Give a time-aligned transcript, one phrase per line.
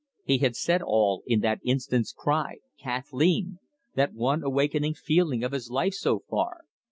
[0.23, 3.59] He had said all in that instant's cry, "Kathleen!"
[3.93, 6.61] that one awakening feeling of his life so far.